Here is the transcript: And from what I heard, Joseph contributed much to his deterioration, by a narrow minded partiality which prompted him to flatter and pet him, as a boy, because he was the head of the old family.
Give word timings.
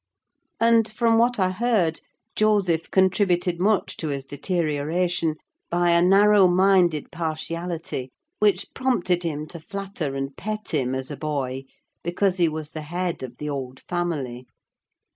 And 0.59 0.89
from 0.89 1.19
what 1.19 1.37
I 1.39 1.51
heard, 1.51 2.01
Joseph 2.35 2.89
contributed 2.89 3.59
much 3.59 3.97
to 3.97 4.07
his 4.07 4.25
deterioration, 4.25 5.35
by 5.69 5.91
a 5.91 6.01
narrow 6.01 6.47
minded 6.47 7.11
partiality 7.11 8.09
which 8.39 8.73
prompted 8.73 9.21
him 9.21 9.45
to 9.49 9.59
flatter 9.59 10.15
and 10.15 10.35
pet 10.35 10.71
him, 10.73 10.95
as 10.95 11.11
a 11.11 11.17
boy, 11.17 11.65
because 12.01 12.37
he 12.37 12.49
was 12.49 12.71
the 12.71 12.81
head 12.81 13.21
of 13.21 13.37
the 13.37 13.47
old 13.51 13.79
family. 13.81 14.47